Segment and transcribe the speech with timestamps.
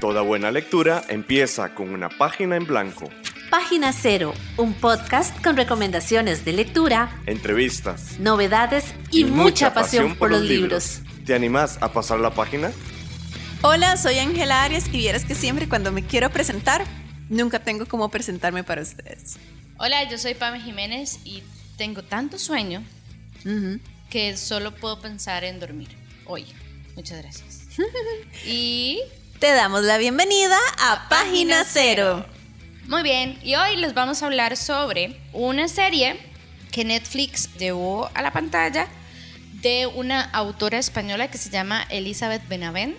[0.00, 3.10] Toda buena lectura empieza con una página en blanco.
[3.50, 10.42] Página Cero, un podcast con recomendaciones de lectura, entrevistas, novedades y, mucha, pasión, por los
[10.42, 11.00] libros.
[11.26, 12.70] ¿Te animás a pasar la página?
[13.62, 16.84] Hola, soy Ángela Arias y vieras que siempre cuando me quiero presentar,
[17.28, 19.36] nunca tengo cómo presentarme para ustedes.
[19.78, 21.42] Hola, yo soy Pame Jiménez y
[21.76, 22.84] tengo tanto sueño
[24.10, 25.88] que solo puedo pensar en dormir
[26.24, 26.46] hoy.
[26.94, 27.62] Muchas gracias.
[28.46, 29.00] y
[29.38, 32.26] te damos la bienvenida a, Página Cero.
[32.86, 36.18] Muy bien, y hoy les vamos a hablar sobre una serie
[36.72, 38.88] que Netflix llevó a la pantalla
[39.62, 42.96] de una autora española que se llama Elizabeth Benavent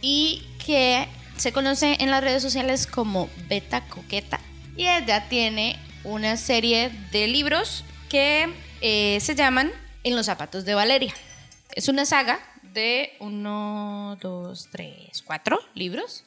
[0.00, 4.40] y que se conoce en las redes sociales como Beta Coqueta.
[4.76, 9.70] Y ella tiene una serie de libros que eh, se llaman
[10.04, 11.12] En los zapatos de Valeria.
[11.74, 12.40] Es una saga
[12.72, 16.24] de uno, dos, tres, cuatro libros.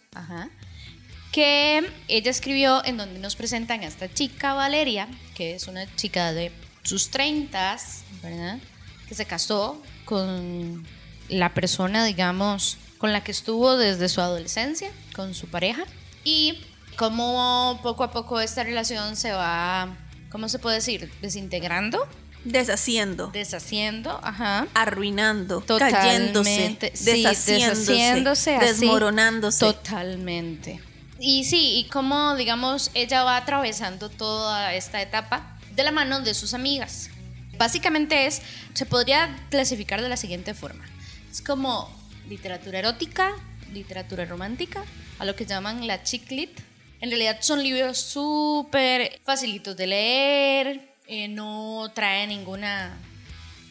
[1.31, 6.31] Que ella escribió en donde nos presentan a esta chica Valeria, que es una chica
[6.33, 6.51] de
[6.83, 8.59] sus treintas, ¿verdad?
[9.09, 10.85] Que se casó con
[11.27, 15.83] la persona, digamos, con la que estuvo desde su adolescencia, con su pareja.
[16.23, 16.61] Y
[16.95, 19.97] como poco a poco esta relación se va,
[20.31, 21.11] ¿cómo se puede decir?
[21.21, 22.07] Desintegrando
[22.45, 23.27] Deshaciendo.
[23.27, 24.67] Deshaciendo, ajá.
[24.75, 29.65] Arruinando, cayéndose, deshaciéndose, desmoronándose.
[29.65, 30.79] Totalmente.
[31.19, 36.33] Y sí, y como, digamos, ella va atravesando toda esta etapa de la mano de
[36.35, 37.09] sus amigas.
[37.57, 38.41] Básicamente es,
[38.73, 40.85] se podría clasificar de la siguiente forma.
[41.31, 41.89] Es como
[42.29, 43.33] literatura erótica,
[43.73, 44.83] literatura romántica,
[45.17, 46.59] a lo que llaman la chick lit.
[47.01, 52.97] En realidad son libros súper facilitos de leer, eh, no trae ninguna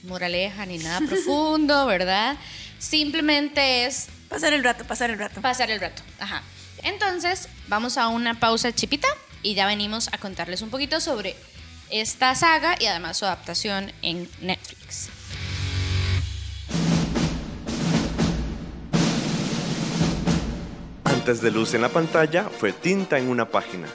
[0.04, 2.36] moraleja ni nada profundo, ¿verdad?
[2.78, 4.08] Simplemente es...
[4.28, 5.40] Pasar el rato, pasar el rato.
[5.40, 6.42] Pasar el rato, ajá.
[6.82, 9.08] Entonces, vamos a una pausa chipita
[9.42, 11.36] y ya venimos a contarles un poquito sobre
[11.90, 15.08] esta saga y además su adaptación en Netflix.
[21.04, 23.86] Antes de luz en la pantalla fue tinta en una página.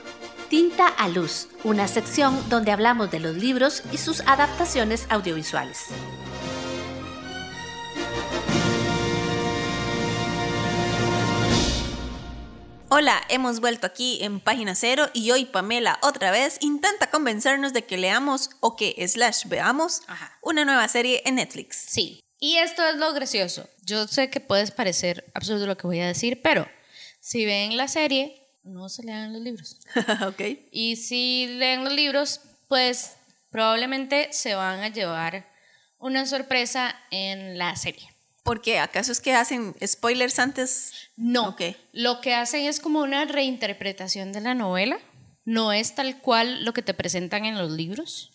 [0.49, 5.85] Tinta a Luz, una sección donde hablamos de los libros y sus adaptaciones audiovisuales.
[12.89, 17.85] Hola, hemos vuelto aquí en Página Cero y hoy Pamela otra vez intenta convencernos de
[17.85, 20.01] que leamos o que slash veamos
[20.41, 21.75] una nueva serie en Netflix.
[21.89, 23.69] Sí, y esto es lo gracioso.
[23.83, 26.67] Yo sé que puedes parecer absurdo lo que voy a decir, pero
[27.19, 29.79] si ven la serie, no se lean los libros.
[30.27, 30.41] ok.
[30.71, 33.15] Y si leen los libros, pues
[33.51, 35.47] probablemente se van a llevar
[35.97, 38.09] una sorpresa en la serie.
[38.43, 38.79] ¿Por qué?
[38.79, 40.93] ¿Acaso es que hacen spoilers antes?
[41.15, 41.55] No.
[41.91, 44.99] Lo que hacen es como una reinterpretación de la novela.
[45.45, 48.31] No es tal cual lo que te presentan en los libros.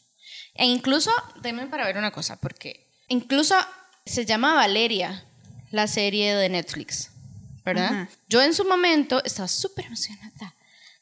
[0.54, 1.10] E incluso,
[1.42, 3.56] denme para ver una cosa, porque incluso
[4.06, 5.24] se llama Valeria
[5.70, 7.10] la serie de Netflix.
[7.64, 8.08] ¿Verdad?
[8.28, 10.54] Yo en su momento estaba súper emocionada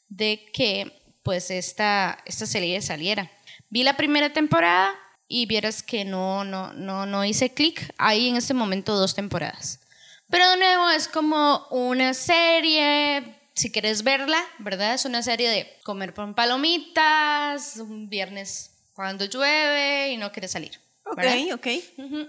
[0.09, 3.31] de que pues esta, esta serie saliera.
[3.71, 4.95] Vi la primera temporada
[5.29, 7.93] y vieras que no, no, no, no hice clic.
[7.99, 9.81] Hay en este momento dos temporadas.
[10.29, 14.95] Pero de nuevo es como una serie, si quieres verla, ¿verdad?
[14.95, 20.81] Es una serie de comer con palomitas, un viernes cuando llueve y no quieres salir.
[21.05, 21.23] Ok,
[21.55, 21.67] ok.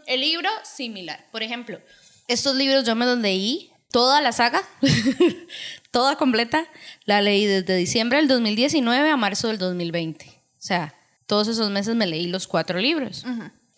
[0.06, 1.28] El libro, similar.
[1.32, 1.80] Por ejemplo,
[2.28, 4.64] estos libros yo me los leí toda la saga,
[5.92, 6.66] toda completa,
[7.06, 10.26] la leí desde diciembre del 2019 a marzo del 2020.
[10.26, 10.96] O sea,
[11.28, 13.24] todos esos meses me leí los cuatro libros.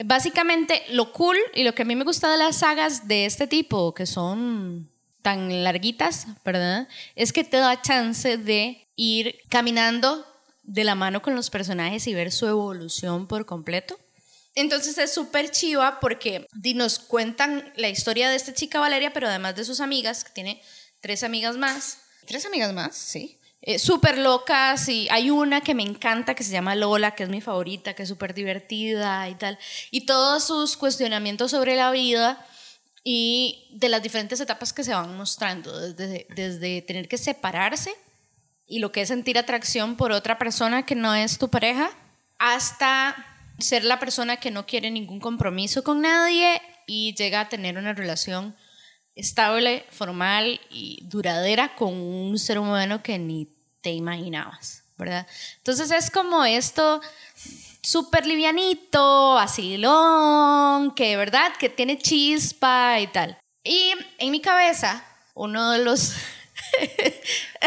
[0.03, 3.45] Básicamente, lo cool y lo que a mí me gusta de las sagas de este
[3.45, 4.89] tipo, que son
[5.21, 6.87] tan larguitas, ¿verdad?
[7.15, 10.25] Es que te da chance de ir caminando
[10.63, 13.99] de la mano con los personajes y ver su evolución por completo.
[14.55, 19.55] Entonces es súper chiva porque nos cuentan la historia de esta chica Valeria, pero además
[19.55, 20.61] de sus amigas, que tiene
[21.01, 21.99] tres amigas más.
[22.25, 22.95] ¿Tres amigas más?
[22.95, 23.37] Sí.
[23.61, 27.29] Eh, súper locas y hay una que me encanta que se llama Lola, que es
[27.29, 29.59] mi favorita, que es súper divertida y tal.
[29.91, 32.45] Y todos sus cuestionamientos sobre la vida
[33.03, 37.93] y de las diferentes etapas que se van mostrando, desde, desde tener que separarse
[38.67, 41.91] y lo que es sentir atracción por otra persona que no es tu pareja,
[42.37, 47.77] hasta ser la persona que no quiere ningún compromiso con nadie y llega a tener
[47.77, 48.55] una relación
[49.15, 53.47] estable, formal y duradera con un ser humano que ni
[53.81, 55.25] te imaginabas, ¿verdad?
[55.57, 57.01] Entonces es como esto
[57.81, 59.39] súper livianito,
[59.77, 63.37] long, que verdad, que tiene chispa y tal.
[63.63, 66.13] Y en mi cabeza, uno de los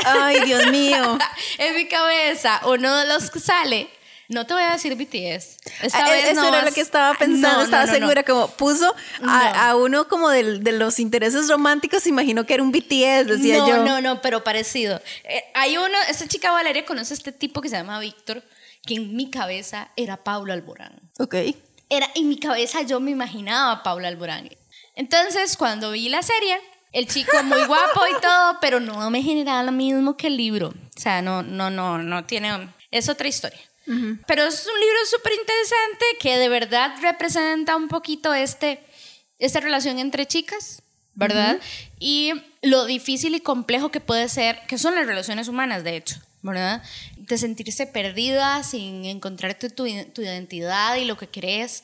[0.04, 1.18] Ay, Dios mío.
[1.58, 3.88] en mi cabeza, uno de los que sale,
[4.28, 5.58] no te voy a decir BTS.
[5.82, 7.92] Esta Ah, vez Eso no era lo vas- que estaba pensando, No, no, estaba no,
[7.92, 7.98] no.
[7.98, 9.30] segura, como puso No.
[9.32, 13.58] a, a uno como del- de los intereses románticos, imaginó que era un BTS, decía
[13.58, 13.84] no, yo.
[13.84, 15.00] No, no, pero parecido.
[15.24, 18.42] Eh, hay uno, esta chica Valeria conoce a este tipo que se llama Víctor,
[18.86, 21.10] que en mi cabeza era Pablo Alborán.
[21.18, 21.34] Ok.
[21.90, 24.48] Era, en mi cabeza yo me imaginaba a Pablo Alborán.
[24.94, 26.58] Entonces, cuando vi la serie,
[26.92, 30.68] el chico muy guapo y todo, pero no me generaba lo mismo que el libro.
[30.68, 32.68] O sea, no, no, no, no tiene...
[32.90, 33.60] Es otra historia.
[34.26, 38.80] Pero es un libro súper interesante que de verdad representa un poquito este,
[39.38, 40.82] esta relación entre chicas,
[41.14, 41.58] ¿verdad?
[41.98, 42.32] Y
[42.62, 46.82] lo difícil y complejo que puede ser, que son las relaciones humanas, de hecho, ¿verdad?
[47.16, 51.82] De sentirse perdida sin encontrarte tu, tu identidad y lo que crees,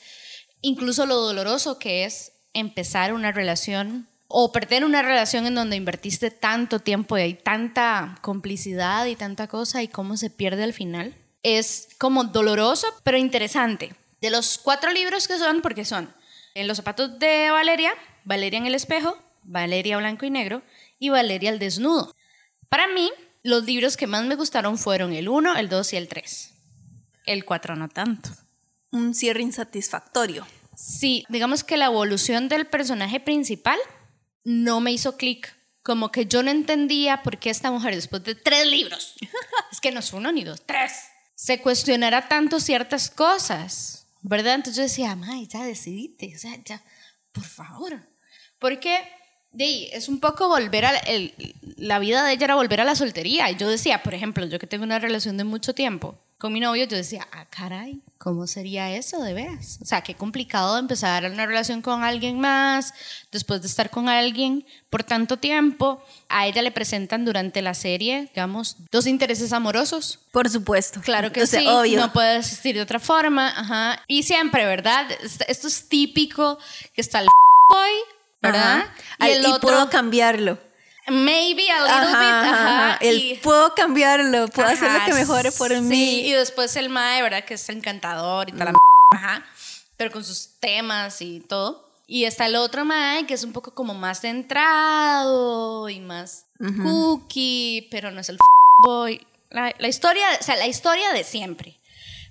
[0.61, 6.31] incluso lo doloroso que es empezar una relación o perder una relación en donde invertiste
[6.31, 11.15] tanto tiempo y hay tanta complicidad y tanta cosa y cómo se pierde al final.
[11.45, 13.95] Es como doloroso, pero interesante.
[14.21, 16.13] De los cuatro libros que son, porque son
[16.55, 17.93] En los zapatos de Valeria,
[18.25, 20.63] Valeria en el espejo, Valeria blanco y negro
[20.99, 22.15] y Valeria al desnudo.
[22.69, 23.13] Para mí,
[23.43, 26.55] los libros que más me gustaron fueron el 1, el 2 y el 3.
[27.27, 28.31] El 4 no tanto.
[28.91, 30.47] Un cierre insatisfactorio.
[30.75, 33.79] Sí, digamos que la evolución del personaje principal
[34.45, 35.55] no me hizo clic.
[35.83, 39.15] Como que yo no entendía por qué esta mujer, después de tres libros,
[39.73, 40.93] es que no es uno ni dos, tres,
[41.45, 44.55] se cuestionara tanto ciertas cosas, ¿verdad?
[44.55, 46.83] Entonces yo decía, May, ya decidiste, o sea, ya,
[47.33, 48.01] por favor.
[48.59, 48.99] Porque
[49.53, 51.03] de es un poco volver a la,
[51.77, 53.51] la vida de ella era volver a la soltería.
[53.51, 56.61] Y yo decía, por ejemplo, yo que tengo una relación de mucho tiempo con mi
[56.61, 59.79] novio, yo decía, ah, caray, ¿cómo sería eso de veras?
[59.81, 62.93] O sea, qué complicado empezar una relación con alguien más,
[63.33, 66.05] después de estar con alguien por tanto tiempo.
[66.29, 70.19] A ella le presentan durante la serie, digamos, dos intereses amorosos.
[70.33, 71.01] Por supuesto.
[71.01, 71.99] Claro que O sea, sí, obvio.
[71.99, 74.03] no puede existir de otra forma, ajá.
[74.07, 75.07] Y siempre, ¿verdad?
[75.49, 76.59] Esto es típico,
[76.95, 77.29] que está el
[77.71, 77.91] boy,
[78.43, 78.81] ¿verdad?
[78.81, 78.95] Ajá.
[79.19, 80.59] Ay, y puedo cambiarlo.
[81.09, 82.99] Maybe a little Ajá, bit, ajá, ajá.
[83.01, 86.21] El y- puedo cambiarlo, puedo hacer lo que mejore por sí, mí.
[86.21, 87.45] y después el mae, ¿verdad?
[87.45, 88.75] Que es encantador y tal, la
[89.15, 89.45] ajá,
[89.97, 91.85] pero con sus temas y todo.
[92.07, 96.47] Y está el otro mae, que es un poco como más centrado y más
[96.83, 98.39] cookie, pero no es el
[98.83, 99.27] boy.
[99.51, 101.79] La, la historia, o sea, la historia de siempre.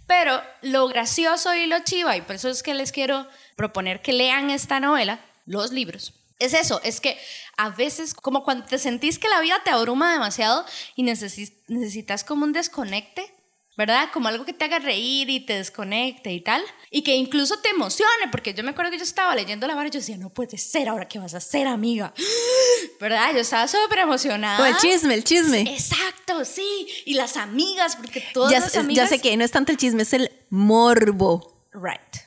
[0.05, 4.11] Pero lo gracioso y lo chiva, y por eso es que les quiero proponer que
[4.13, 6.13] lean esta novela, los libros.
[6.43, 7.17] Es eso, es que
[7.57, 12.23] a veces como cuando te sentís que la vida te abruma demasiado y necesis- necesitas
[12.23, 13.33] como un desconecte,
[13.77, 14.09] ¿verdad?
[14.13, 16.61] Como algo que te haga reír y te desconecte y tal.
[16.91, 19.87] Y que incluso te emocione, porque yo me acuerdo que yo estaba leyendo la vara
[19.87, 22.13] y yo decía, no puede ser, ahora qué vas a hacer, amiga.
[22.99, 23.31] ¿Verdad?
[23.33, 24.61] Yo estaba súper emocionada.
[24.61, 25.61] O el chisme, el chisme.
[25.61, 26.87] Exacto, sí.
[27.05, 29.09] Y las amigas, porque todas Ya, las ya amigas...
[29.09, 31.65] sé que no es tanto el chisme, es el morbo.
[31.73, 32.22] Right.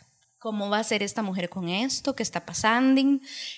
[0.46, 2.14] ¿Cómo va a ser esta mujer con esto?
[2.14, 3.00] ¿Qué está pasando?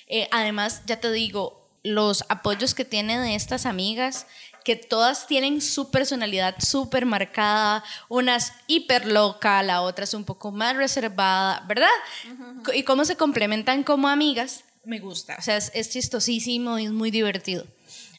[0.07, 4.27] Eh, además, ya te digo, los apoyos que tiene de estas amigas,
[4.65, 10.25] que todas tienen su personalidad súper marcada, una es hiper loca, la otra es un
[10.25, 11.91] poco más reservada, ¿verdad?
[12.65, 15.37] Co- Y cómo se complementan como amigas, me gusta.
[15.39, 17.67] O sea, es, es chistosísimo y es muy divertido.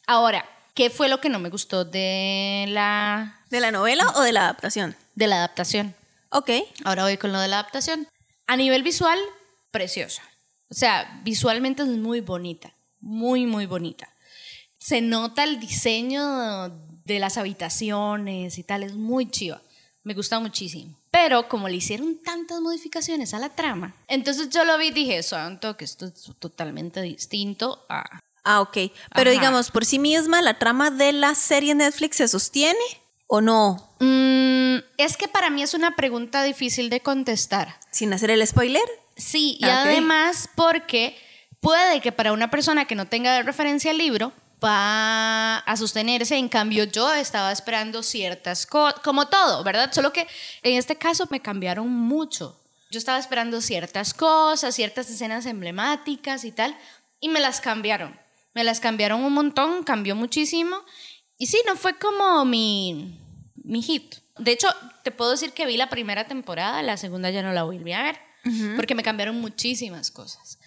[0.06, 4.32] Ahora, ¿qué fue lo que no me gustó de la, ¿De la novela o de
[4.32, 4.96] la adaptación?
[5.16, 5.96] de la adaptación?
[6.30, 6.52] Ok.
[6.84, 8.08] Ahora voy con lo de la adaptación.
[8.50, 9.20] A nivel visual,
[9.70, 10.24] preciosa.
[10.72, 14.12] O sea, visualmente es muy bonita, muy, muy bonita.
[14.80, 16.70] Se nota el diseño
[17.06, 19.62] de las habitaciones y tal, es muy chiva.
[20.02, 20.98] Me gusta muchísimo.
[21.12, 25.22] Pero como le hicieron tantas modificaciones a la trama, entonces yo lo vi y dije,
[25.22, 28.20] santo, que esto es totalmente distinto a...
[28.44, 28.78] Ah, ok.
[29.14, 29.40] Pero Ajá.
[29.40, 32.80] digamos, por sí misma, ¿la trama de la serie Netflix se sostiene
[33.32, 33.94] o no?
[34.00, 37.80] Mm, es que para mí es una pregunta difícil de contestar.
[37.92, 38.84] Sin hacer el spoiler.
[39.16, 41.16] Sí, y Ah, además porque
[41.62, 44.34] puede que para una persona que no tenga de referencia el libro
[44.64, 49.92] va a sostenerse, en cambio yo estaba esperando ciertas cosas, como todo, ¿verdad?
[49.94, 50.28] Solo que
[50.64, 52.60] en este caso me cambiaron mucho.
[52.92, 56.76] Yo estaba esperando ciertas cosas, ciertas escenas emblemáticas y tal,
[57.20, 58.20] y me las cambiaron.
[58.56, 60.78] Me las cambiaron un montón, cambió muchísimo.
[61.40, 63.18] Y sí, no fue como mi,
[63.56, 64.16] mi hit.
[64.38, 64.68] De hecho,
[65.04, 68.04] te puedo decir que vi la primera temporada, la segunda ya no la volví a
[68.04, 68.18] ver,
[68.76, 70.60] porque me cambiaron muchísimas cosas.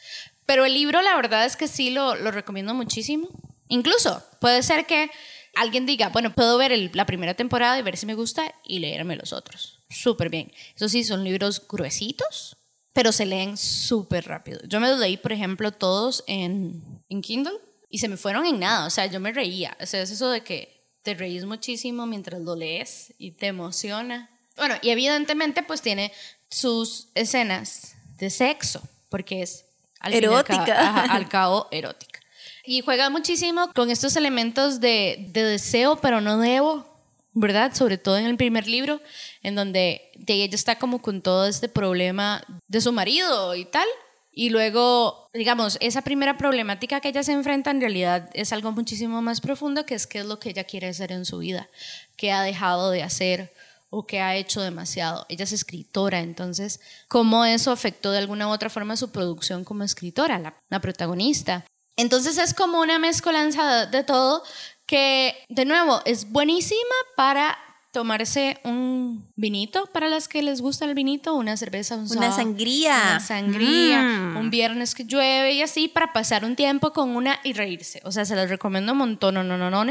[0.47, 3.29] Pero el libro, la verdad es que sí lo, lo recomiendo muchísimo.
[3.69, 5.11] Incluso puede ser que
[5.55, 8.79] alguien diga, bueno, puedo ver el- la primera temporada y ver si me gusta y
[8.81, 9.81] leerme los otros.
[9.89, 10.53] Súper bien.
[10.75, 12.57] Eso sí, son libros gruesitos,
[12.93, 14.61] pero se leen súper rápido.
[14.67, 17.53] Yo me los leí, por ejemplo, todos en, en Kindle
[17.93, 20.29] y se me fueron en nada, o sea, yo me reía, o sea, es eso
[20.31, 24.31] de que te reís muchísimo mientras lo lees y te emociona.
[24.57, 26.13] Bueno, y evidentemente pues tiene
[26.49, 29.65] sus escenas de sexo, porque es
[30.01, 30.81] al y al cabo- Erótica.
[30.81, 32.21] ajá, al cabo erótica.
[32.65, 36.87] Y juega muchísimo con estos elementos de, de deseo, pero no debo,
[37.33, 37.75] ¿verdad?
[37.75, 39.01] Sobre todo en el primer libro,
[39.43, 43.87] en donde de ella está como con todo este problema de su marido y tal.
[44.35, 49.21] Y luego, digamos, esa primera problemática que ella se enfrenta en realidad es algo muchísimo
[49.21, 51.69] más profundo, que es qué es lo que ella quiere hacer en su vida,
[52.17, 53.53] qué ha dejado de hacer
[53.91, 55.27] o que ha hecho demasiado.
[55.29, 59.85] Ella es escritora, entonces, ¿cómo eso afectó de alguna u otra forma su producción como
[59.85, 61.67] escritora, la, la protagonista?
[61.97, 64.43] Entonces es como una mezcolanza de todo
[64.87, 67.59] que, de nuevo, es buenísima para
[67.93, 72.97] tomarse un vinito para las que les gusta el vinito, una cerveza, un Una sangría.
[72.97, 74.37] una sangría, Mm.
[74.39, 78.01] un viernes que llueve y así para pasar un tiempo con una y reírse.
[78.05, 79.87] O sea, se las recomiendo un montón, no, no, no.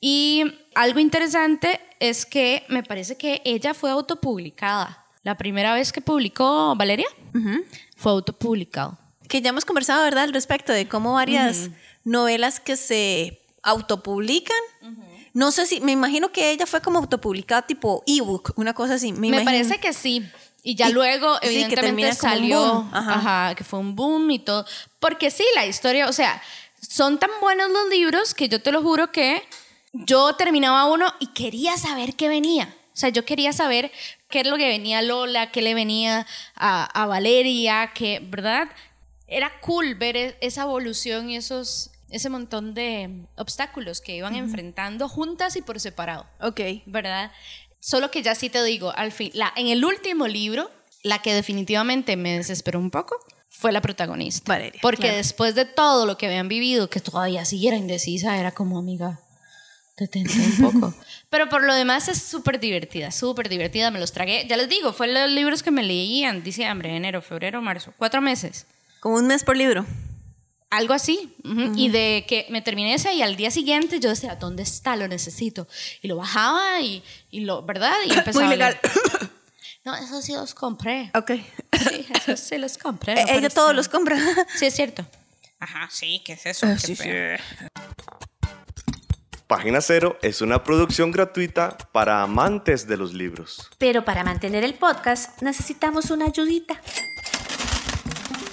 [0.00, 5.04] Y algo interesante es que me parece que ella fue autopublicada.
[5.22, 7.08] La primera vez que publicó Valeria
[7.96, 8.98] fue autopublicado.
[9.28, 11.68] Que ya hemos conversado, ¿verdad?, al respecto de cómo varias
[12.04, 14.56] novelas que se autopublican.
[15.36, 19.12] No sé si, me imagino que ella fue como autopublicada tipo ebook, una cosa así.
[19.12, 20.26] Me, parece que sí.
[20.62, 24.64] Y ya Y- luego, evidentemente, salió, ajá, que fue un boom y todo.
[24.98, 26.42] Porque sí, la historia, o sea,
[26.80, 29.42] son tan buenos los libros que yo te lo juro que
[29.92, 32.74] yo terminaba uno y quería saber qué venía.
[32.94, 33.92] O sea, yo quería saber
[34.30, 38.68] qué es lo que venía a Lola, qué le venía a, a Valeria, que, ¿verdad?
[39.26, 45.08] Era cool ver e- esa evolución y esos, ese montón de obstáculos que iban enfrentando
[45.08, 46.26] juntas y por separado.
[46.40, 46.60] Ok.
[46.86, 47.32] ¿verdad?
[47.80, 50.70] Solo que ya sí te digo, al fin, la, en el último libro,
[51.02, 53.16] la que definitivamente me desesperó un poco
[53.48, 54.52] fue la protagonista.
[54.52, 55.16] Valeria, Porque claro.
[55.16, 59.20] después de todo lo que habían vivido, que todavía siguiera indecisa, era como, amiga,
[59.96, 60.94] detente un poco.
[61.30, 63.90] Pero por lo demás es súper divertida, súper divertida.
[63.90, 67.22] Me los tragué, ya les digo, fue los libros que me leí en diciembre, enero,
[67.22, 68.66] febrero, marzo, cuatro meses.
[69.00, 69.86] Como un mes por libro.
[70.76, 71.34] Algo así.
[71.44, 71.72] ujú.
[71.76, 74.94] Y de que me terminé ese y al día siguiente yo decía, ¿dónde está?
[74.96, 75.66] Lo necesito.
[76.02, 77.94] Y lo bajaba y, y lo, ¿verdad?
[78.06, 78.78] Y empezaba Muy a legal.
[79.84, 81.12] No, eso sí los compré.
[81.14, 81.30] Ok.
[81.72, 83.12] Sí, eso sí los compré.
[83.20, 84.16] Eh, no Ella parece- todos los compra.
[84.56, 85.06] Sí, es cierto.
[85.60, 86.66] Ajá, sí, ¿qué es eso?
[86.66, 87.38] Ah, Qué sí, feo.
[89.46, 93.70] Página Cero es una producción gratuita para amantes de los libros.
[93.78, 96.80] Pero para mantener el podcast necesitamos una ayudita.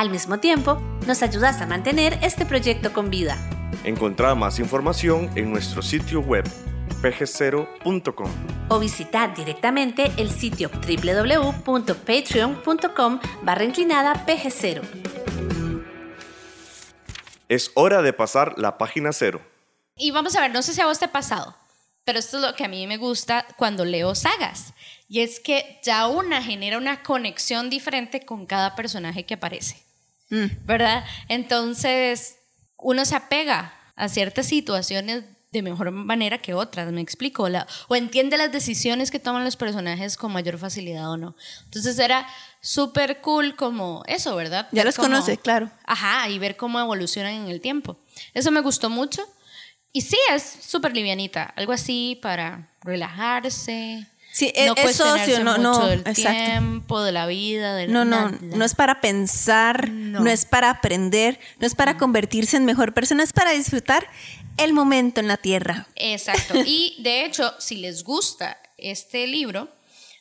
[0.00, 3.36] Al mismo tiempo, nos ayudas a mantener este proyecto con vida.
[3.84, 6.48] Encontrá más información en nuestro sitio web
[7.02, 8.30] pg0.com.
[8.70, 14.80] o visitar directamente el sitio www.patreon.com barra inclinada pg0.
[17.50, 19.42] Es hora de pasar la página cero.
[19.98, 21.54] Y vamos a ver, no sé si a vos te ha pasado,
[22.06, 24.72] pero esto es lo que a mí me gusta cuando leo sagas.
[25.10, 29.89] Y es que ya una genera una conexión diferente con cada personaje que aparece.
[30.64, 31.04] ¿Verdad?
[31.28, 32.36] Entonces,
[32.78, 37.96] uno se apega a ciertas situaciones de mejor manera que otras, me explico, La- o
[37.96, 41.34] entiende las decisiones que toman los personajes con mayor facilidad o no.
[41.64, 42.24] Entonces era
[42.60, 44.68] súper cool como eso, ¿verdad?
[44.70, 45.68] Ya Ver los cómo- conoce, claro.
[45.84, 47.98] Ajá, y ver cómo evolucionan en el tiempo.
[48.32, 49.22] Eso me gustó mucho.
[49.92, 54.06] Y sí, es súper livianita, algo así para relajarse.
[54.32, 56.30] Sí, e- no es cuestionarse socio, no- mucho no, del exacto.
[56.30, 58.38] tiempo, de la vida, del No, no, nada.
[58.40, 60.20] no es para pensar, No.
[60.20, 60.30] no.
[60.30, 64.06] es para aprender, no es para convertirse en mejor persona, es para disfrutar
[64.56, 65.88] el momento en la tierra.
[65.96, 66.54] Exacto.
[66.64, 69.68] Y de hecho, si les gusta este libro,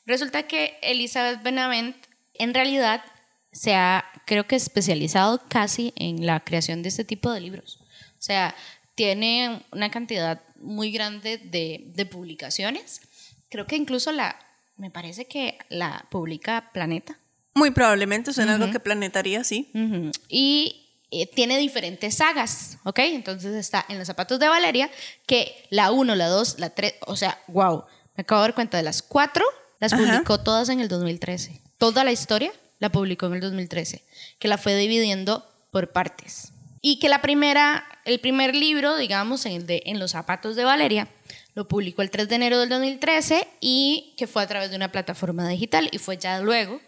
[0.05, 1.95] resulta que Elizabeth Benavent
[2.33, 3.03] en realidad
[3.51, 7.79] se ha, creo que, especializado casi en la creación de este tipo de libros.
[7.81, 8.55] O sea,
[8.95, 13.01] tiene una cantidad muy grande de, de publicaciones.
[13.49, 14.37] Creo que incluso la,
[14.77, 17.17] me parece que la publica Planeta.
[17.55, 19.69] Muy probablemente suena algo que planetaría, sí.
[19.73, 20.11] Ujú.
[20.29, 22.99] Y eh, tiene diferentes sagas, ¿ok?
[22.99, 24.89] Entonces está en los zapatos de Valeria,
[25.25, 28.77] que la 1, la 2, la 3, o sea, wow, me acabo de dar cuenta
[28.77, 29.43] de las cuatro,
[29.79, 30.03] las Ajá.
[30.03, 31.61] publicó todas en el 2013.
[31.79, 34.03] Toda la historia la publicó en el 2013,
[34.37, 36.51] que la fue dividiendo por partes.
[36.81, 41.07] Y que la primera, el primer libro, digamos, en, de, en los zapatos de Valeria,
[41.55, 44.91] lo publicó el 3 de enero del 2013 y que fue a través de una
[44.91, 46.79] plataforma digital y fue ya luego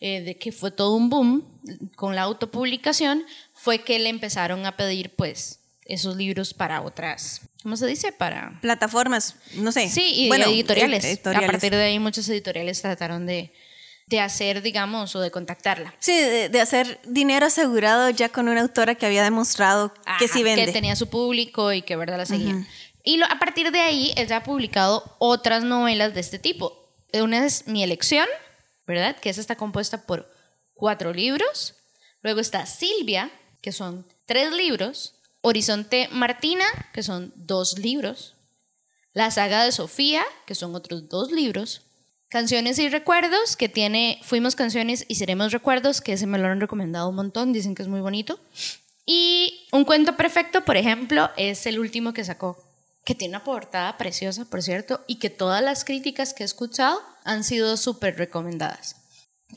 [0.00, 1.44] eh, de que fue todo un boom
[1.96, 7.76] con la autopublicación, fue que le empezaron a pedir pues esos libros para otras, ¿cómo
[7.76, 8.12] se dice?
[8.12, 8.58] Para...
[8.60, 9.88] Plataformas, no sé.
[9.88, 11.04] Sí, y Bueno, editoriales.
[11.04, 11.48] editoriales.
[11.48, 13.52] A partir de ahí muchas editoriales trataron de,
[14.06, 15.94] de hacer, digamos, o de contactarla.
[15.98, 20.42] Sí, de, de hacer dinero asegurado ya con una autora que había demostrado que sí
[20.42, 20.66] vende.
[20.66, 22.66] Que tenía su público y que verdad la seguía.
[23.08, 26.92] Y a partir de ahí, ella ha publicado otras novelas de este tipo.
[27.14, 28.26] Una es Mi elección,
[28.86, 29.16] ¿verdad?
[29.16, 30.30] Que esa está compuesta por
[30.74, 31.74] cuatro libros.
[32.20, 33.30] Luego está Silvia,
[33.62, 35.14] que son tres libros.
[35.40, 38.34] Horizonte Martina, que son dos libros.
[39.14, 41.80] La saga de Sofía, que son otros dos libros.
[42.28, 46.60] Canciones y recuerdos, que tiene Fuimos canciones y seremos recuerdos, que ese me lo han
[46.60, 48.38] recomendado un montón, dicen que es muy bonito.
[49.06, 52.67] Y Un cuento perfecto, por ejemplo, es el último que sacó,
[53.08, 57.00] que tiene una portada preciosa, por cierto, y que todas las críticas que he escuchado
[57.24, 58.96] han sido súper recomendadas.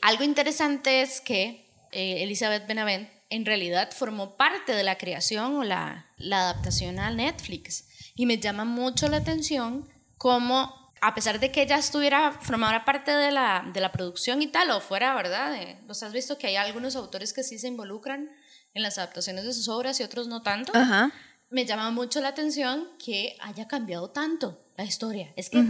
[0.00, 5.64] Algo interesante es que eh, Elizabeth Benavent en realidad formó parte de la creación o
[5.64, 7.84] la, la adaptación a Netflix.
[8.14, 13.10] Y me llama mucho la atención cómo, a pesar de que ella estuviera, formara parte
[13.10, 15.54] de la, de la producción y tal, o fuera, ¿verdad?
[15.56, 18.30] Eh, has visto que hay algunos autores que sí se involucran
[18.72, 20.72] en las adaptaciones de sus obras y otros no tanto.
[20.74, 21.12] Ajá.
[21.52, 25.32] Me llama mucho la atención que haya cambiado tanto la historia.
[25.36, 25.62] Es que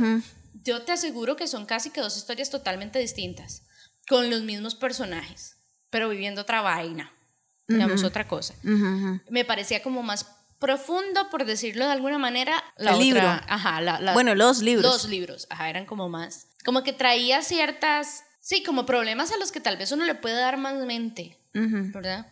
[0.65, 3.63] yo te aseguro que son casi que dos historias totalmente distintas,
[4.09, 5.57] con los mismos personajes,
[5.91, 7.13] pero viviendo otra vaina,
[7.67, 8.55] digamos otra cosa.
[9.29, 10.25] Me parecía como más
[10.61, 13.23] profundo, por decirlo de alguna manera, la El otra- libro.
[13.49, 14.85] Ajá, la- la- Bueno, los libros.
[14.85, 16.47] Los libros, ajá, eran como más.
[16.65, 20.37] Como que traía ciertas, sí, como problemas a los que tal vez uno le puede
[20.37, 22.29] dar más mente, ¿verdad?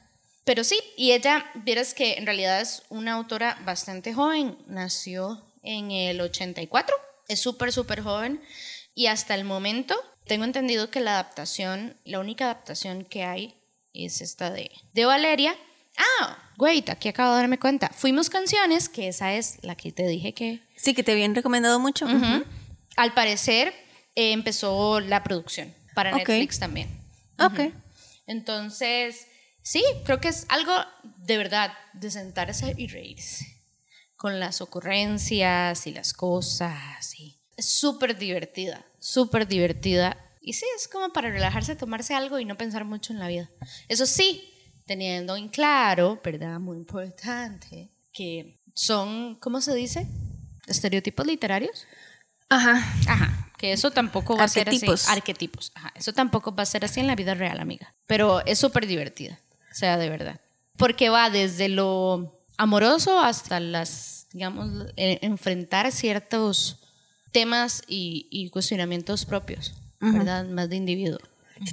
[0.51, 5.93] Pero sí, y ella, vieras que en realidad es una autora bastante joven, nació en
[5.93, 6.93] el 84,
[7.29, 8.43] es súper, súper joven,
[8.93, 9.95] y hasta el momento
[10.27, 13.55] tengo entendido que la adaptación, la única adaptación que hay
[13.95, 15.55] es esta de, de Valeria.
[15.97, 17.89] Ah, wait, aquí acabo de darme cuenta.
[17.95, 21.79] Fuimos canciones, que esa es la que te dije que Sí, que te habían recomendado
[21.79, 22.09] mucho.
[22.97, 23.73] Al parecer
[24.17, 26.11] eh, empezó la producción para.
[26.11, 26.89] Netflix también.
[27.39, 27.73] Ok.
[28.27, 29.29] Entonces,
[29.63, 30.73] sí, creo que es algo
[31.19, 33.47] de verdad de sentarse y reírse
[34.17, 37.19] con las ocurrencias y las cosas.
[37.19, 40.17] Y es súper divertida, súper divertida.
[40.43, 43.51] Y sí, es como para relajarse, tomarse algo y no pensar mucho en la vida.
[43.89, 44.53] Eso sí,
[44.87, 46.59] teniendo en claro, ¿verdad?
[46.61, 50.07] Muy importante, que son, ¿cómo se dice?
[50.67, 51.87] Estereotipos literarios.
[52.49, 52.83] Ajá.
[53.07, 54.75] Ajá, que eso tampoco va Arquetipos.
[54.75, 55.11] a ser así.
[55.13, 55.73] Arquetipos.
[55.75, 57.95] Ajá, eso tampoco va a ser así en la vida real, amiga.
[58.07, 59.39] Pero es súper divertida,
[59.71, 60.41] o sea, de verdad.
[60.77, 66.81] Porque va desde lo amoroso hasta las, digamos, eh, enfrentar ciertos
[67.33, 70.47] temas y, y cuestionamientos propios, ¿verdad?
[70.47, 71.21] Más de individuo.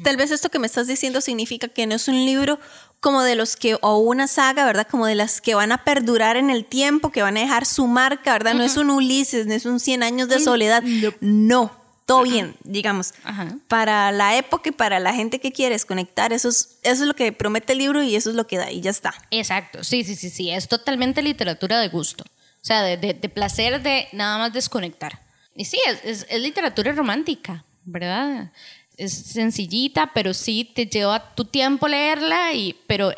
[0.03, 2.59] Tal vez esto que me estás diciendo significa que no es un libro
[2.99, 4.87] como de los que, o una saga, ¿verdad?
[4.89, 7.87] Como de las que van a perdurar en el tiempo, que van a dejar su
[7.87, 8.53] marca, ¿verdad?
[8.53, 10.83] No es un Ulises, no es un 100 años de soledad.
[11.21, 11.71] No,
[12.07, 13.13] todo bien, digamos.
[13.23, 13.57] Ajá.
[13.67, 17.13] Para la época y para la gente que quieres conectar, eso es, eso es lo
[17.13, 19.13] que promete el libro y eso es lo que da y ya está.
[19.29, 23.29] Exacto, sí, sí, sí, sí, es totalmente literatura de gusto, o sea, de, de- de
[23.29, 25.21] placer de nada más desconectar.
[25.55, 28.51] Y sí, es, es- es literatura romántica, ¿verdad?
[28.95, 33.11] Es sencillita, pero sí te lleva tu tiempo leerla, y, pero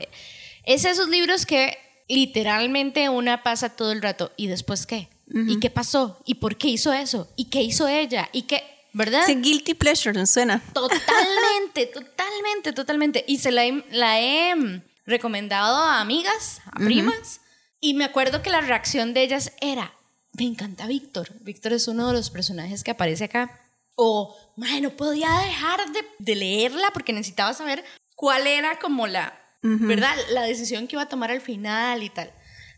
[0.65, 5.09] es esos libros que literalmente una pasa todo el rato, ¿y después qué?
[5.31, 6.19] ¿Y qué pasó?
[6.25, 7.31] ¿Y por qué hizo eso?
[7.35, 8.29] ¿Y qué hizo ella?
[8.33, 8.63] ¿Y qué?
[8.93, 9.23] ¿Verdad?
[9.25, 10.61] Sí, guilty pleasure, ¿no suena?
[10.73, 13.25] Totalmente, totalmente, totalmente.
[13.27, 17.41] Y se la he, la he recomendado a amigas, a primas.
[17.79, 19.93] Y me acuerdo que la reacción de ellas era,
[20.33, 21.29] me encanta Víctor.
[21.41, 23.59] Víctor es uno de los personajes que aparece acá.
[23.95, 27.83] O, "Mae, no podía dejar de, de leerla porque necesitaba saber
[28.15, 30.15] cuál era como la, ¿verdad?
[30.31, 32.33] La decisión que iba a tomar al final y tal.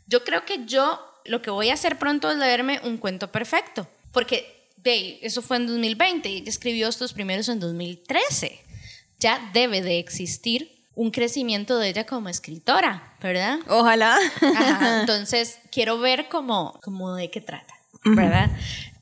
[0.08, 3.88] Yo creo que yo lo que voy a hacer pronto es leerme un cuento perfecto.
[4.12, 8.60] Porque, ve, eso fue en 2020 y ella escribió estos primeros en 2013.
[9.20, 13.60] Ya debe de existir un crecimiento de ella como escritora, ¿verdad?
[13.68, 14.18] Ojalá.
[14.42, 18.52] Ajá, entonces, quiero ver cómo, cómo de qué trata, ¿verdad?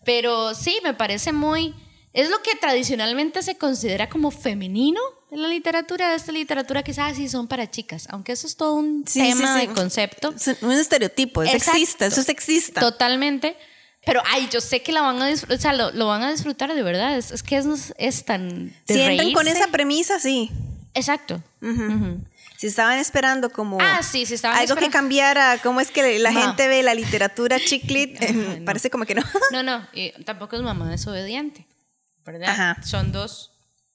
[0.05, 1.73] Pero sí, me parece muy...
[2.13, 4.99] Es lo que tradicionalmente se considera como femenino
[5.31, 6.15] en la literatura.
[6.15, 9.61] Esta literatura quizás sí son para chicas, aunque eso es todo un Sí, tema sí,
[9.61, 9.67] sí.
[9.67, 10.33] de concepto.
[10.35, 11.71] Es un estereotipo, es Exacto.
[11.71, 12.81] sexista, eso es sexista.
[12.81, 13.55] Totalmente.
[14.05, 16.31] Pero, ay, yo sé que la van a disfrutar, o sea, lo, lo van a
[16.31, 17.17] disfrutar de verdad.
[17.17, 18.69] Es, es que es, es tan...
[18.87, 20.49] de Si entran con esa premisa, sí.
[20.93, 21.43] Exacto.
[21.61, 22.23] Ujú.
[22.57, 26.31] Si estaban esperando como Ah, sí, sí estaban algo que cambiara, cómo es que la
[26.31, 26.41] Ma.
[26.41, 28.65] gente ve la literatura chiclit, eh, no.
[28.65, 29.23] parece como que no.
[29.51, 31.67] No, no, y tampoco es mamá desobediente,
[32.25, 32.49] ¿verdad?
[32.49, 32.77] Ajá.
[32.83, 33.51] Son dos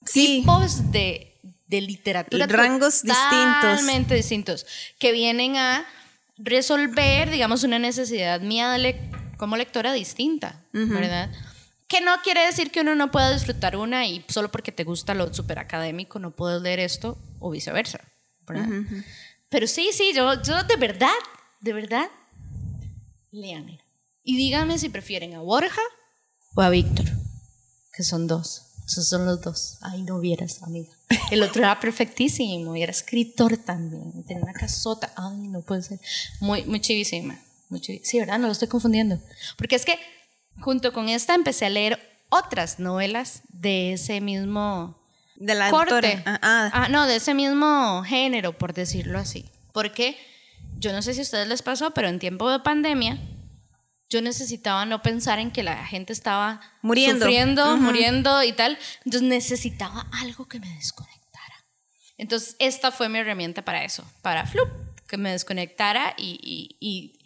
[0.07, 0.41] Sí.
[0.41, 3.61] tipos de, de literatura Rangos distintos.
[3.61, 4.67] totalmente distintos
[4.99, 5.85] que vienen a
[6.39, 8.79] resolver, digamos, una necesidad mía de
[9.37, 11.31] como lectora distinta, ¿verdad?
[11.89, 15.15] Que no quiere decir que uno no pueda disfrutar una y solo porque te gusta
[15.15, 18.01] lo súper académico no puedes leer esto o viceversa,
[18.47, 18.69] ¿verdad?
[19.49, 21.13] Pero sí, sí, yo, yo de verdad,
[21.61, 22.07] de verdad,
[23.31, 23.85] leanla.
[24.23, 25.83] Y díganme si prefieren a Borja
[26.55, 27.07] o a Víctor,
[27.93, 28.65] que son dos.
[28.87, 29.79] Esos son los dos.
[29.81, 30.93] Ay, no vieras, amiga.
[31.31, 34.25] El otro era perfectísimo y era escritor también.
[34.25, 35.13] Tenía una casota.
[35.17, 36.01] Ay, no puede ser.
[36.41, 37.41] Muy, muy chivísima.
[37.69, 38.39] Muy chivi- Sí, ¿verdad?
[38.39, 39.19] No lo estoy confundiendo.
[39.57, 39.99] Porque es que
[40.61, 41.99] junto con esta empecé a leer
[42.29, 45.01] otras novelas de ese mismo
[45.37, 46.23] De la corte.
[46.27, 46.71] Ah, ah.
[46.73, 49.51] Ah, no, de ese mismo género, por decirlo así.
[49.73, 50.17] Porque
[50.79, 53.19] yo no sé si a ustedes les pasó, pero en tiempo de pandemia,
[54.11, 57.21] yo necesitaba no pensar en que la gente estaba Muriendo.
[57.25, 58.79] sufriendo, muriendo y tal.
[59.05, 61.65] Entonces necesitaba algo que me desconectara.
[62.17, 64.69] Entonces, esta fue mi herramienta para eso, para flup,
[65.09, 67.24] que me desconectara y, y- y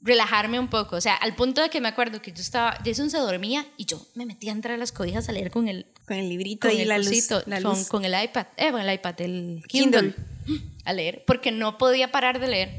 [0.00, 0.96] relajarme un poco.
[0.96, 3.84] O sea, al punto de que me acuerdo que yo estaba, Jason se dormía y
[3.86, 6.82] yo me metía entre las cobijas a leer con el, Con el librito con y
[6.82, 7.08] el la luz.
[7.08, 7.88] cosito, la con, luz.
[7.88, 10.14] con el iPad, eh, con el iPad, el Kindle,
[10.46, 10.62] Kindle.
[10.84, 12.70] a leer, porque no podía parar de leer.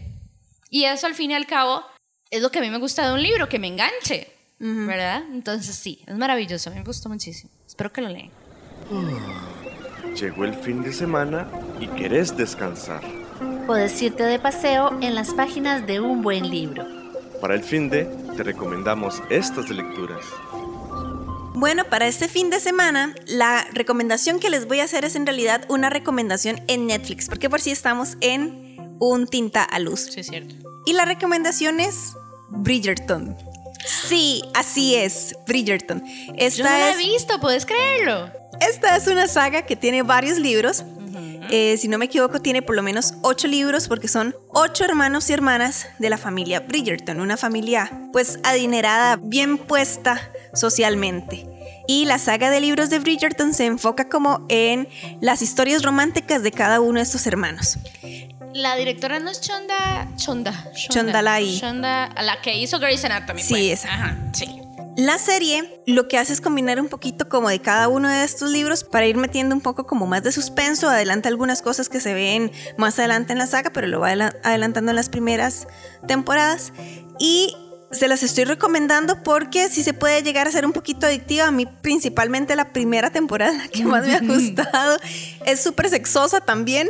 [0.69, 1.84] Y eso al fin y al cabo
[2.32, 5.23] es lo que a mí me gusta de un libro, que me enganche, ¿verdad?
[5.34, 7.51] Entonces sí, es maravilloso, a mí me gustó muchísimo.
[7.67, 8.29] Espero que lo lean.
[10.15, 13.01] Llegó el fin de semana y querés descansar.
[13.67, 16.86] Puedes irte de paseo en las páginas de un buen libro.
[17.41, 20.25] Para el fin de, te recomendamos estas lecturas.
[21.54, 25.25] Bueno, para este fin de semana, la recomendación que les voy a hacer es en
[25.25, 30.10] realidad una recomendación en Netflix, porque por si estamos en un tinta a luz.
[30.12, 30.56] Sí, es cierto.
[30.86, 32.13] Y la recomendación es
[32.49, 33.36] Bridgerton.
[33.86, 36.04] Sí, así es, Bridgerton.
[36.38, 38.32] Esta Yo no la es, he visto, ¿puedes creerlo?
[38.62, 40.84] Esta es una saga que tiene varios libros.
[41.49, 45.29] Eh, si no me equivoco, tiene por lo menos ocho libros porque son ocho hermanos
[45.29, 51.47] y hermanas de la familia Bridgerton, una familia pues adinerada, bien puesta socialmente.
[51.88, 54.88] Y la saga de libros de Bridgerton se enfoca como en
[55.21, 57.79] las historias románticas de cada uno de estos hermanos.
[58.53, 60.08] La directora no es Chonda.
[60.15, 60.71] Chonda.
[60.73, 61.60] Chondalai.
[61.60, 63.41] Chonda, la que hizo Grey's Anatomy.
[63.41, 63.79] Sí, pues.
[63.79, 63.93] esa.
[63.93, 64.58] Ajá, sí.
[64.99, 68.51] La serie lo que hace es combinar un poquito como de cada uno de estos
[68.51, 72.13] libros para ir metiendo un poco como más de suspenso, adelanta algunas cosas que se
[72.13, 75.67] ven más adelante en la saga, pero lo va adela- adelantando en las primeras
[76.05, 76.73] temporadas
[77.17, 77.55] y
[77.91, 81.51] se las estoy recomendando porque si se puede llegar a ser un poquito adictiva, a
[81.51, 84.97] mí principalmente la primera temporada que más me ha gustado,
[85.45, 86.89] es súper sexosa también.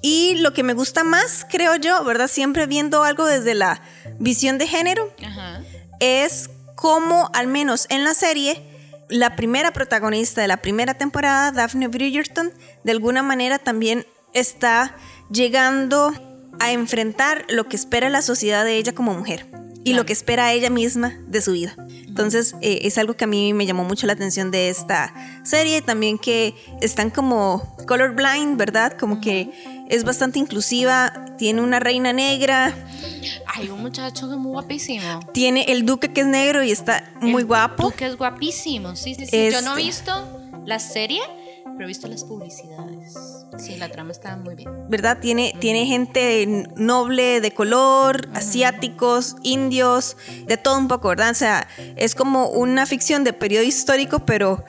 [0.00, 2.28] Y lo que me gusta más, creo yo, ¿verdad?
[2.28, 3.82] Siempre viendo algo desde la
[4.20, 5.64] visión de género, Ajá.
[5.98, 8.62] es como, al menos en la serie,
[9.08, 12.52] la primera protagonista de la primera temporada, Daphne Bridgerton,
[12.84, 14.94] de alguna manera también está
[15.30, 16.12] llegando
[16.60, 19.46] a enfrentar lo que espera la sociedad de ella como mujer
[19.84, 21.76] y lo que espera ella misma de su vida.
[22.06, 25.80] Entonces eh, es algo que a mí me llamó mucho la atención de esta serie,
[25.80, 28.96] también que están como colorblind, ¿verdad?
[28.98, 32.74] Como que es bastante inclusiva, tiene una reina negra,
[33.54, 35.20] Hay un muchacho que es muy guapísimo.
[35.32, 37.90] tiene el duque que es negro y está muy El guapo.
[37.90, 39.50] Que es guapísimo, sí, sí, sí.
[39.50, 39.82] Yo no he Este.
[39.82, 41.20] visto la serie,
[41.64, 43.14] pero he visto las publicidades.
[43.58, 44.70] Sí, la trama está muy bien.
[44.88, 45.18] ¿verdad?
[45.20, 51.30] Tiene, tiene gente noble de color, asiáticos, indios, de todo un poco, ¿verdad?
[51.30, 54.64] O sea, es como una ficción de periodo histórico, pero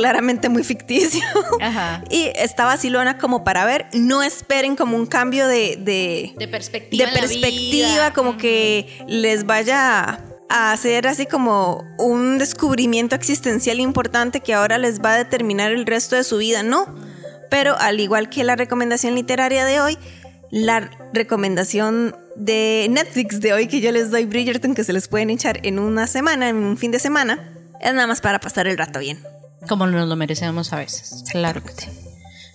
[0.00, 1.22] claramente muy ficticio.
[1.60, 2.02] Ajá.
[2.10, 3.86] y está vacilona como para ver.
[3.92, 7.10] No esperen como un cambio de, de, De perspectiva.
[7.10, 14.54] de perspectiva, como que les vaya a hacer así como un descubrimiento existencial importante que
[14.54, 16.86] ahora les va a determinar el resto de su vida, no.
[17.50, 19.98] Pero al igual que la recomendación literaria de hoy,
[20.50, 25.30] la recomendación de Netflix de hoy que yo les doy Bridgerton que se les pueden
[25.30, 28.78] echar en una semana, en un fin de semana, es nada más para pasar el
[28.78, 29.20] rato bien.
[29.68, 31.24] Como nos lo merecemos a veces.
[31.30, 31.88] Claro que sí.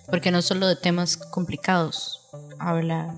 [0.08, 3.14] Porque no solo de temas complicados habla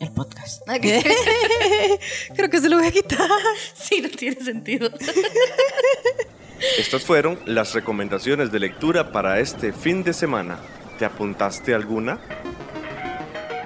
[0.00, 0.62] el podcast.
[2.34, 3.28] Creo que se lo voy a quitar.
[3.74, 4.90] sí, no tiene sentido.
[6.78, 10.58] Estas fueron las recomendaciones de lectura para este fin de semana.
[10.98, 12.20] ¿Te apuntaste alguna?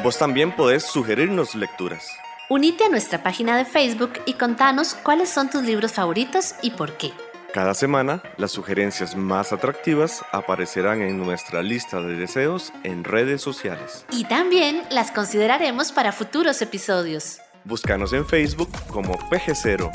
[0.03, 2.07] Vos también podés sugerirnos lecturas.
[2.51, 6.99] Unite a nuestra página de Facebook y contanos cuáles son tus libros favoritos y por
[6.99, 7.13] qué.
[7.53, 14.07] Cada semana, las sugerencias más atractivas aparecerán en nuestra lista de deseos en redes sociales.
[14.11, 17.41] Y también las consideraremos para futuros episodios.
[17.65, 19.91] Búscanos en Facebook como PG0.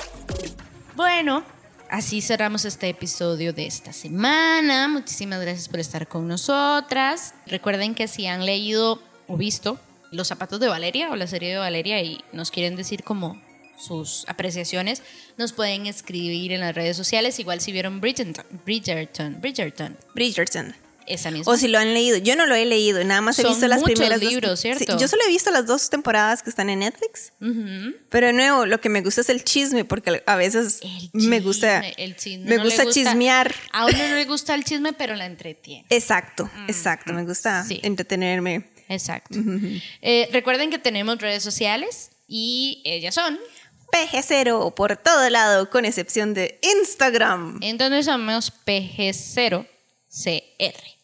[0.95, 1.43] Bueno,
[1.89, 4.87] así cerramos este episodio de esta semana.
[4.87, 7.33] Muchísimas gracias por estar con nosotras.
[7.47, 9.79] Recuerden que si han leído o visto
[10.11, 13.41] Los zapatos de Valeria o la serie de Valeria y nos quieren decir como
[13.77, 15.01] sus apreciaciones,
[15.37, 20.75] nos pueden escribir en las redes sociales, igual si vieron Bridgerton, Bridgerton, Bridgerton, Bridgerton.
[21.05, 21.53] esa misma.
[21.53, 22.17] O si lo han leído.
[22.17, 24.83] Yo no lo he leído, nada más he Son visto las primeras dos- libros, ¿cierto?
[24.83, 27.31] Sí, yo solo he visto las dos temporadas que están en Netflix.
[28.09, 31.39] Pero de nuevo, lo que me gusta es el chisme, porque a veces El me
[31.39, 33.55] gusta, el chisme me no gusta chismear.
[33.71, 35.85] A uno no le gusta el chisme, pero la entretiene.
[35.89, 37.13] Exacto, exacto.
[37.13, 37.79] Me gusta Sí.
[37.83, 38.67] entretenerme.
[38.89, 39.39] Exacto.
[40.01, 43.39] Eh, recuerden que tenemos redes sociales y ellas son
[43.91, 47.59] PG0 por todo lado, con excepción de Instagram.
[47.61, 49.67] en donde somos PG0CR.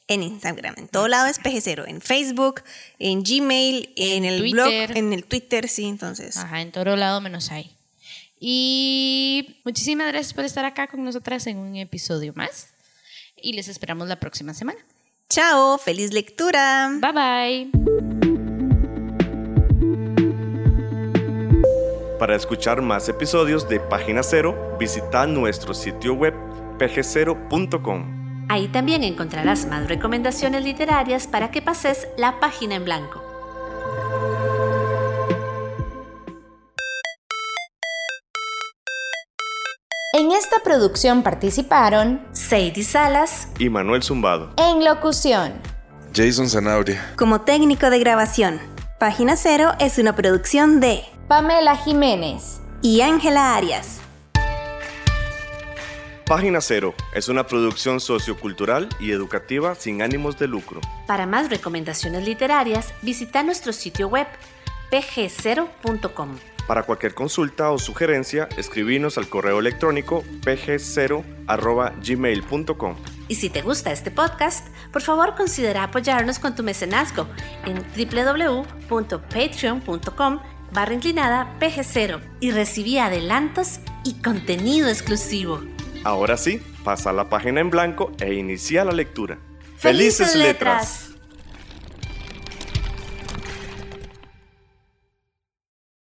[0.09, 1.87] En Instagram, en todo lado es PG0.
[1.87, 2.61] En Facebook,
[2.99, 6.35] en Gmail, en, el blog, en el Twitter, sí, entonces.
[6.37, 7.71] Ajá, en todo lado menos ahí.
[8.39, 12.67] Y muchísimas gracias por estar acá con nosotras en un episodio más.
[13.37, 14.79] Y les esperamos la próxima semana.
[15.29, 16.91] Chao, feliz lectura.
[16.99, 18.32] Bye bye.
[22.23, 26.33] Para escuchar más episodios de Página Cero, visita nuestro sitio web
[26.79, 28.45] pg0.com.
[28.47, 33.21] Ahí también encontrarás más recomendaciones literarias para que pases la página en blanco.
[40.13, 44.53] En esta producción participaron Sadie Salas, Y Manuel Zumbado.
[44.55, 45.51] en locución
[46.15, 47.15] Jason Zanabria.
[47.17, 48.61] Como técnico de grabación,
[48.97, 52.59] Página Cero es una producción de Pamela Jiménez.
[52.81, 54.01] y Ángela Arias.
[56.25, 60.81] Página Cero es una producción sociocultural y educativa sin ánimos de lucro.
[61.07, 64.27] Para más recomendaciones literarias, visita nuestro sitio web
[64.91, 66.37] pg0.com.
[66.67, 72.95] Para cualquier consulta o sugerencia, escribinos al correo electrónico pg0.gmail.com.
[73.27, 77.27] Y si te gusta este podcast, por favor considera apoyarnos con tu mecenazgo
[77.65, 77.83] en
[78.89, 80.39] www.patreon.com
[80.73, 85.61] barra inclinada pg0 y recibí adelantos y contenido exclusivo.
[86.03, 89.37] Ahora sí, pasa la página en blanco e inicia la lectura.
[89.77, 91.12] ¡Felices letras!